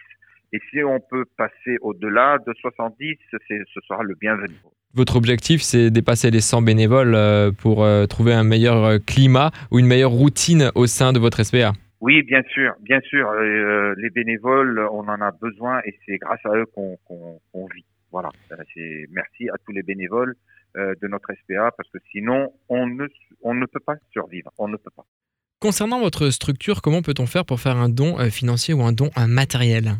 Et 0.53 0.59
si 0.69 0.83
on 0.83 0.99
peut 0.99 1.25
passer 1.35 1.77
au-delà 1.81 2.37
de 2.45 2.53
70, 2.61 3.17
c'est, 3.47 3.59
ce 3.73 3.79
sera 3.87 4.03
le 4.03 4.13
bienvenu. 4.13 4.53
Votre 4.93 5.15
objectif, 5.15 5.63
c'est 5.63 5.89
dépasser 5.89 6.29
les 6.29 6.41
100 6.41 6.61
bénévoles 6.61 7.15
euh, 7.15 7.51
pour 7.51 7.83
euh, 7.83 8.05
trouver 8.05 8.33
un 8.33 8.43
meilleur 8.43 8.85
euh, 8.85 8.97
climat 8.99 9.49
ou 9.71 9.79
une 9.79 9.87
meilleure 9.87 10.11
routine 10.11 10.69
au 10.75 10.85
sein 10.85 11.11
de 11.11 11.17
votre 11.17 11.43
SPA. 11.43 11.73
Oui, 12.01 12.21
bien 12.21 12.43
sûr, 12.53 12.73
bien 12.81 12.99
sûr. 13.01 13.27
euh, 13.29 13.95
les 13.97 14.11
bénévoles, 14.11 14.79
on 14.91 15.07
en 15.07 15.21
a 15.21 15.31
besoin 15.31 15.81
et 15.85 15.97
c'est 16.05 16.17
grâce 16.17 16.45
à 16.45 16.55
eux 16.55 16.65
qu'on, 16.75 16.99
vit. 17.73 17.85
Voilà. 18.11 18.29
Merci 19.09 19.49
à 19.49 19.55
tous 19.65 19.71
les 19.71 19.81
bénévoles 19.81 20.35
de 20.75 21.07
notre 21.07 21.29
SPA 21.33 21.71
parce 21.75 21.89
que 21.89 21.97
sinon 22.11 22.51
on 22.69 22.85
ne, 22.85 23.07
on 23.41 23.55
ne 23.55 23.65
peut 23.65 23.79
pas 23.79 23.95
survivre. 24.11 24.51
On 24.59 24.67
ne 24.67 24.77
peut 24.77 24.91
pas. 24.95 25.05
Concernant 25.59 25.99
votre 25.99 26.29
structure, 26.29 26.83
comment 26.83 27.01
peut-on 27.01 27.25
faire 27.25 27.45
pour 27.45 27.59
faire 27.59 27.77
un 27.77 27.89
don 27.89 28.17
financier 28.29 28.75
ou 28.75 28.81
un 28.81 28.91
don 28.91 29.09
matériel? 29.27 29.93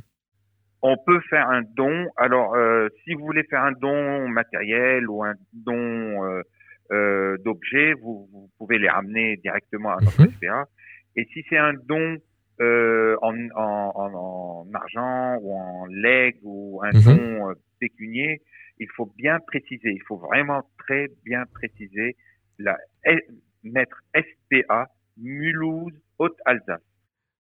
On 0.86 0.98
peut 1.06 1.22
faire 1.30 1.48
un 1.50 1.62
don. 1.62 2.08
Alors, 2.18 2.54
euh, 2.56 2.90
si 3.04 3.14
vous 3.14 3.26
voulez 3.26 3.44
faire 3.44 3.64
un 3.64 3.72
don 3.72 4.28
matériel 4.28 5.10
ou 5.10 5.24
un 5.24 5.34
don 5.54 5.76
euh, 6.26 6.42
euh, 6.92 7.38
d'objets, 7.46 7.94
vous, 7.94 8.28
vous 8.32 8.50
pouvez 8.58 8.78
les 8.78 8.90
ramener 8.90 9.38
directement 9.38 9.92
à 9.96 10.02
notre 10.02 10.22
Mhm. 10.22 10.32
SPA. 10.32 10.66
Et 11.16 11.24
si 11.32 11.44
c'est 11.50 11.58
un 11.58 11.74
don 11.74 12.18
euh, 12.62 13.16
en, 13.22 13.34
en, 13.56 13.92
en, 13.96 14.14
en 14.14 14.74
argent 14.74 15.38
ou 15.42 15.54
en 15.56 15.86
legs 15.88 16.38
ou 16.44 16.82
un 16.84 16.92
Mhm. 16.92 17.04
don 17.04 17.50
euh, 17.50 17.54
pécunier, 17.80 18.42
il 18.80 18.88
faut 18.96 19.10
bien 19.18 19.40
préciser. 19.40 19.92
Il 19.92 20.04
faut 20.08 20.18
vraiment 20.18 20.62
très 20.80 21.08
bien 21.24 21.46
préciser 21.54 22.16
la 22.60 22.78
mettre 23.64 24.02
SPA 24.16 24.88
Mulhouse 25.18 25.94
Haute-Alsace. 26.20 26.82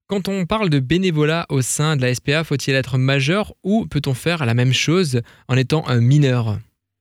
Quand 0.07 0.27
on 0.27 0.45
parle 0.45 0.69
de 0.69 0.79
bénévolat 0.79 1.45
au 1.50 1.62
sein 1.62 1.95
de 1.95 2.01
la 2.01 2.13
SPA, 2.13 2.43
faut-il 2.43 2.75
être 2.75 2.98
majeur 2.98 3.53
ou 3.63 3.86
peut-on 3.88 4.13
faire 4.13 4.45
la 4.45 4.53
même 4.53 4.74
chose 4.74 5.22
en 5.48 5.55
étant 5.55 5.88
un 5.88 6.01
mineur? 6.01 6.57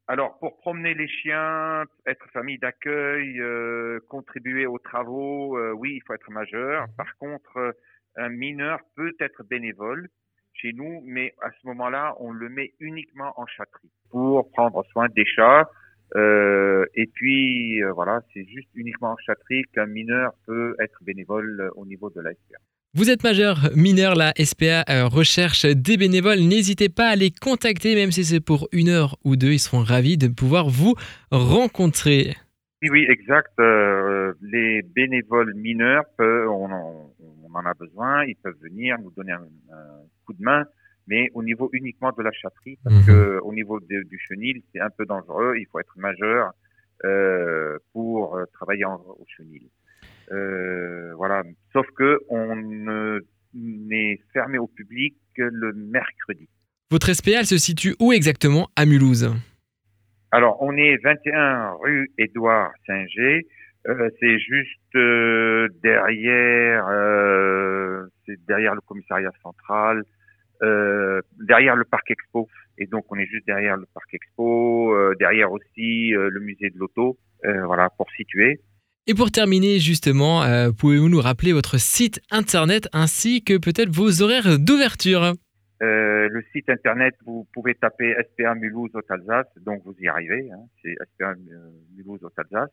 Alors, 0.07 0.39
pour 0.39 0.57
promener 0.59 0.95
les 0.95 1.09
chiens, 1.09 1.85
être 2.07 2.25
famille 2.33 2.59
d'accueil, 2.59 3.41
euh, 3.41 3.99
contribuer 4.09 4.67
aux 4.67 4.79
travaux, 4.79 5.59
euh, 5.59 5.73
oui, 5.73 5.95
il 5.97 6.03
faut 6.07 6.15
être 6.15 6.31
majeur. 6.31 6.87
Par 6.97 7.17
contre, 7.19 7.57
euh, 7.57 7.73
un 8.17 8.29
mineur 8.29 8.79
peut 8.95 9.15
être 9.19 9.43
bénévole 9.43 10.09
chez 10.53 10.73
nous, 10.73 11.03
mais 11.05 11.35
à 11.43 11.51
ce 11.51 11.67
moment-là, 11.67 12.15
on 12.21 12.31
le 12.31 12.49
met 12.49 12.73
uniquement 12.79 13.33
en 13.37 13.47
chatterie 13.47 13.91
pour 14.11 14.49
prendre 14.53 14.85
soin 14.93 15.09
des 15.09 15.25
chats. 15.25 15.69
Et 16.15 17.07
puis, 17.15 17.81
voilà, 17.95 18.21
c'est 18.33 18.45
juste 18.47 18.69
uniquement 18.75 19.13
en 19.13 19.17
chatterie 19.17 19.65
qu'un 19.73 19.87
mineur 19.87 20.35
peut 20.47 20.77
être 20.79 21.03
bénévole 21.03 21.71
au 21.75 21.87
niveau 21.87 22.11
de 22.11 22.21
la 22.21 22.33
SPA. 22.35 22.59
Vous 22.95 23.09
êtes 23.09 23.23
majeur, 23.25 23.71
mineur, 23.75 24.15
la 24.15 24.35
SPA 24.37 24.85
euh, 24.91 25.07
recherche 25.07 25.65
des 25.65 25.97
bénévoles. 25.97 26.41
N'hésitez 26.41 26.91
pas 26.91 27.09
à 27.09 27.17
les 27.17 27.31
contacter, 27.31 27.95
même 27.95 28.11
si 28.13 28.23
c'est 28.23 28.41
pour 28.41 28.69
une 28.71 28.91
heure 28.91 29.17
ou 29.25 29.35
deux. 29.37 29.53
Ils 29.53 29.59
seront 29.59 29.83
ravis 29.83 30.19
de 30.19 30.29
pouvoir 30.29 30.69
vous 30.69 30.95
rencontrer. 31.31 32.37
Oui, 32.83 32.91
oui, 32.91 33.07
exact. 33.09 33.49
Euh, 33.61 34.35
les 34.43 34.83
bénévoles 34.83 35.55
mineurs, 35.55 36.05
peuvent, 36.19 36.51
on, 36.51 36.71
en, 36.71 37.15
on 37.45 37.55
en 37.55 37.65
a 37.65 37.73
besoin, 37.73 38.27
ils 38.27 38.37
peuvent 38.37 38.59
venir 38.61 38.99
nous 39.03 39.11
donner 39.17 39.33
un, 39.33 39.49
un 39.73 40.03
coup 40.27 40.35
de 40.35 40.43
main, 40.43 40.65
mais 41.07 41.31
au 41.33 41.43
niveau 41.43 41.71
uniquement 41.73 42.13
de 42.17 42.23
la 42.23 42.33
chatterie, 42.33 42.79
parce 42.85 42.95
Mhm. 42.97 43.07
que 43.07 43.39
au 43.43 43.55
niveau 43.55 43.81
de- 43.81 44.03
du 44.03 44.19
chenil, 44.29 44.63
c'est 44.71 44.81
un 44.81 44.91
peu 44.91 45.07
dangereux. 45.07 45.55
Il 45.59 45.65
faut 45.73 45.79
être 45.81 45.97
majeur 45.97 46.51
euh, 47.07 47.79
pour 47.95 48.39
travailler 48.53 48.85
en, 48.85 48.97
au 48.97 49.25
chenil. 49.35 49.63
Euh, 50.33 51.13
voilà. 51.17 51.43
Sauf 51.73 51.87
que 51.97 52.19
on 52.29 52.57
ne 52.57 53.21
n'est 53.55 54.19
fermé 54.33 54.59
au 54.59 54.67
public 54.67 55.15
que 55.37 55.43
le 55.43 55.73
mercredi. 55.75 56.49
Votre 56.91 57.13
SPA, 57.13 57.41
elle 57.41 57.47
se 57.47 57.59
situe 57.59 57.95
où 58.01 58.13
exactement 58.13 58.69
à 58.77 58.87
Mulhouse? 58.87 59.31
Alors, 60.31 60.57
on 60.63 60.75
est 60.77 60.97
21 61.03 61.73
rue 61.83 62.11
Édouard 62.17 62.73
Singer. 62.87 63.47
Euh, 63.89 64.09
c'est 64.21 64.39
juste 64.39 64.95
euh, 64.95 65.69
derrière, 65.83 66.87
c'est 68.25 68.39
derrière 68.47 68.75
le 68.75 68.81
commissariat 68.81 69.33
central, 69.43 70.03
derrière 70.61 71.77
le 71.77 71.85
parc 71.85 72.11
Expo. 72.11 72.49
Et 72.79 72.87
donc, 72.87 73.05
on 73.11 73.17
est 73.17 73.27
juste 73.27 73.47
derrière 73.47 73.77
le 73.77 73.87
parc 73.93 74.15
Expo, 74.15 75.15
derrière 75.19 75.53
aussi 75.53 76.13
le 76.13 76.41
musée 76.41 76.71
de 76.71 76.79
l'auto. 76.79 77.19
Voilà, 77.45 77.91
pour 77.91 78.11
situer. 78.13 78.61
Et 79.09 79.15
pour 79.15 79.31
terminer, 79.33 79.81
justement, 79.81 80.43
euh, 80.45 80.71
pouvez-vous 80.71 81.09
nous 81.09 81.21
rappeler 81.21 81.53
votre 81.53 81.79
site 81.79 82.21
internet 82.31 82.89
ainsi 82.93 83.43
que 83.43 83.59
peut-être 83.59 83.91
vos 83.91 84.23
horaires 84.23 84.59
d'ouverture 84.59 85.35
Euh, 85.83 86.29
le 86.29 86.41
site 86.53 86.71
internet, 86.71 87.15
vous 87.27 87.45
pouvez 87.53 87.75
taper 87.75 88.15
SPA 88.31 88.55
Mulhouse 88.55 88.91
Haute-Alsace, 88.95 89.49
donc 89.67 89.83
vous 89.85 89.97
y 89.99 90.07
arrivez. 90.07 90.49
Hein, 90.53 90.63
c'est 90.81 90.95
SPA 91.15 91.31
euh, 91.33 91.71
Mulhouse 91.97 92.23
Haute-Alsace. 92.23 92.71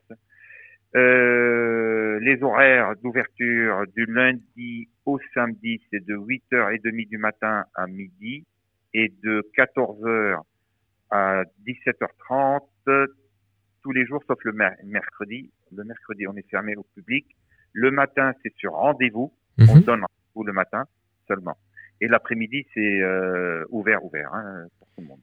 Euh, 0.96 2.20
les 2.22 2.42
horaires 2.44 2.94
d'ouverture 3.02 3.84
du 3.96 4.06
lundi 4.06 4.88
au 5.06 5.20
samedi, 5.34 5.82
c'est 5.90 6.06
de 6.06 6.16
8h30 6.16 7.08
du 7.10 7.18
matin 7.18 7.64
à 7.74 7.88
midi 7.88 8.46
et 8.94 9.12
de 9.24 9.44
14h 9.58 10.42
à 11.10 11.44
17h30 11.66 12.62
tous 13.82 13.92
les 13.92 14.06
jours 14.06 14.22
sauf 14.28 14.38
le 14.44 14.52
mer- 14.52 14.76
mercredi. 14.86 15.50
Le 15.76 15.84
mercredi, 15.84 16.28
on 16.28 16.36
est 16.36 16.50
fermé 16.50 16.76
au 16.76 16.84
public. 16.96 17.26
Le 17.74 17.92
matin, 17.92 18.34
c'est 18.44 18.54
sur 18.58 18.74
rendez-vous. 18.74 19.32
On 19.60 19.76
Mhm. 19.76 19.82
donne 19.84 20.02
rendez-vous 20.02 20.44
le 20.44 20.54
matin 20.54 20.84
seulement. 21.28 21.58
Et 22.02 22.08
l'après-midi, 22.08 22.66
c'est 22.74 23.02
euh, 23.02 23.66
ouvert, 23.70 24.04
ouvert 24.06 24.34
hein, 24.34 24.66
pour 24.80 24.88
tout 24.88 25.02
le 25.02 25.08
monde. 25.08 25.20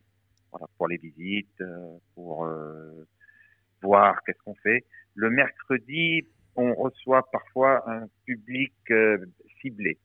Voilà, 0.53 0.67
pour 0.77 0.89
les 0.89 0.97
visites, 0.99 1.61
euh, 1.61 1.97
pour 2.15 2.45
euh, 2.45 3.07
voir 3.83 4.17
qu'est-ce 4.25 4.39
qu'on 4.45 4.55
fait. 4.63 4.85
Le 5.15 5.31
mercredi, 5.31 6.23
on 6.55 6.75
reçoit 6.75 7.29
parfois 7.33 7.83
un 7.91 8.07
public 8.27 8.73
euh, 8.91 9.19
ciblé. 9.61 9.99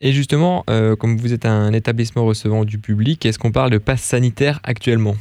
Et 0.00 0.12
justement, 0.12 0.64
euh, 0.70 0.96
comme 0.96 1.16
vous 1.16 1.32
êtes 1.32 1.44
un 1.46 1.72
établissement 1.72 2.24
recevant 2.24 2.64
du 2.64 2.78
public, 2.78 3.24
est-ce 3.26 3.38
qu'on 3.38 3.52
parle 3.52 3.70
de 3.70 3.78
passe 3.78 4.02
sanitaire 4.02 4.60
actuellement? 4.62 5.14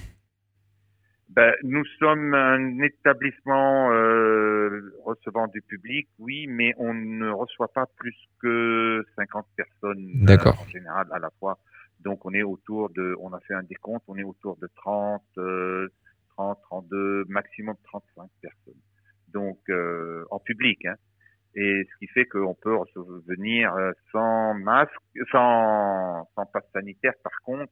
Ben, 1.37 1.53
nous 1.61 1.85
sommes 1.99 2.33
un 2.33 2.79
établissement 2.79 3.91
euh, 3.91 4.91
recevant 5.05 5.45
du 5.45 5.61
public, 5.61 6.07
oui, 6.17 6.47
mais 6.47 6.73
on 6.79 6.95
ne 6.95 7.29
reçoit 7.29 7.67
pas 7.67 7.85
plus 7.95 8.15
que 8.41 9.05
50 9.15 9.45
personnes 9.55 9.99
euh, 9.99 10.25
D'accord. 10.25 10.59
en 10.59 10.67
général 10.67 11.05
à 11.11 11.19
la 11.19 11.29
fois. 11.37 11.59
Donc 11.99 12.25
on 12.25 12.33
est 12.33 12.41
autour 12.41 12.89
de, 12.89 13.15
on 13.19 13.33
a 13.33 13.39
fait 13.41 13.53
un 13.53 13.61
décompte, 13.61 14.03
on 14.07 14.17
est 14.17 14.23
autour 14.23 14.57
de 14.57 14.67
30, 14.77 15.21
30, 16.37 16.59
32, 16.71 17.25
maximum 17.27 17.75
35 17.83 18.31
personnes. 18.41 18.81
Donc 19.27 19.59
en 20.31 20.39
public, 20.39 20.87
hein. 20.87 20.95
Et 21.53 21.87
ce 21.87 21.97
qui 21.99 22.07
fait 22.07 22.25
qu'on 22.25 22.55
peut 22.55 22.75
venir 23.27 23.75
sans 24.11 24.55
masque, 24.55 24.91
sans, 25.31 26.27
sans 26.33 26.45
passe 26.47 26.65
sanitaire. 26.73 27.13
Par 27.23 27.39
contre, 27.43 27.71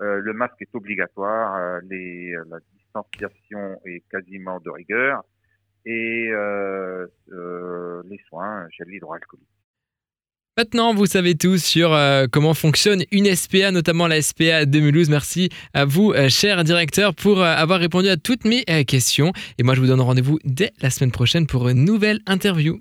le 0.00 0.32
masque 0.32 0.60
est 0.60 0.74
obligatoire, 0.74 1.80
les, 1.88 2.32
la 2.48 2.58
distanciation 2.74 3.80
est 3.84 4.02
quasiment 4.10 4.60
de 4.60 4.70
rigueur 4.70 5.22
et 5.84 6.28
euh, 6.30 7.06
euh, 7.32 8.02
les 8.08 8.20
soins, 8.28 8.66
gel 8.76 8.92
hydroalcoolique. 8.94 9.46
Maintenant, 10.58 10.94
vous 10.94 11.06
savez 11.06 11.34
tout 11.34 11.56
sur 11.56 11.94
euh, 11.94 12.26
comment 12.30 12.52
fonctionne 12.52 13.04
une 13.10 13.34
SPA, 13.34 13.70
notamment 13.70 14.06
la 14.06 14.20
SPA 14.20 14.66
de 14.66 14.80
Mulhouse. 14.80 15.08
Merci 15.08 15.48
à 15.72 15.86
vous, 15.86 16.12
cher 16.28 16.62
directeur, 16.62 17.14
pour 17.14 17.42
avoir 17.42 17.80
répondu 17.80 18.08
à 18.08 18.18
toutes 18.18 18.44
mes 18.44 18.64
questions. 18.84 19.32
Et 19.58 19.62
moi, 19.62 19.74
je 19.74 19.80
vous 19.80 19.86
donne 19.86 20.02
rendez-vous 20.02 20.38
dès 20.44 20.72
la 20.82 20.90
semaine 20.90 21.12
prochaine 21.12 21.46
pour 21.46 21.68
une 21.70 21.84
nouvelle 21.84 22.20
interview. 22.26 22.78